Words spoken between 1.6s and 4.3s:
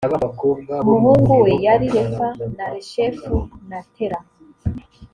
yari refa na reshefu na tela